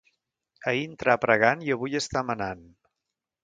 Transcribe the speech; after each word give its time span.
Ahir 0.71 0.87
entrà 0.93 1.15
pregant 1.27 1.63
i 1.67 1.71
avui 1.77 2.01
està 2.03 2.27
manant. 2.33 2.69